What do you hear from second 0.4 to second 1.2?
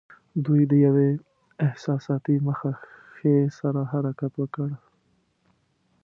دوی د یوې